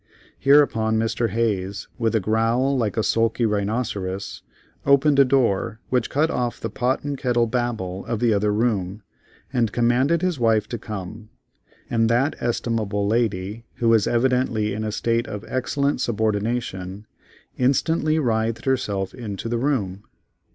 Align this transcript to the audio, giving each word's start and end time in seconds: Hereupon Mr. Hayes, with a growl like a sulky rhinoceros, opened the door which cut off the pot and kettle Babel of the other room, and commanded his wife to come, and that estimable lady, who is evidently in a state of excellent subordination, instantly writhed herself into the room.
Hereupon 0.39 0.97
Mr. 0.97 1.29
Hayes, 1.29 1.87
with 1.99 2.15
a 2.15 2.19
growl 2.19 2.75
like 2.75 2.97
a 2.97 3.03
sulky 3.03 3.45
rhinoceros, 3.45 4.41
opened 4.83 5.19
the 5.19 5.25
door 5.25 5.79
which 5.91 6.09
cut 6.09 6.31
off 6.31 6.59
the 6.59 6.71
pot 6.71 7.03
and 7.03 7.15
kettle 7.15 7.45
Babel 7.45 8.03
of 8.07 8.19
the 8.19 8.33
other 8.33 8.51
room, 8.51 9.03
and 9.53 9.71
commanded 9.71 10.23
his 10.23 10.39
wife 10.39 10.67
to 10.69 10.79
come, 10.79 11.29
and 11.87 12.09
that 12.09 12.35
estimable 12.39 13.05
lady, 13.05 13.63
who 13.75 13.93
is 13.93 14.07
evidently 14.07 14.73
in 14.73 14.83
a 14.83 14.91
state 14.91 15.27
of 15.27 15.45
excellent 15.47 16.01
subordination, 16.01 17.05
instantly 17.59 18.17
writhed 18.17 18.65
herself 18.65 19.13
into 19.13 19.47
the 19.47 19.59
room. 19.59 20.03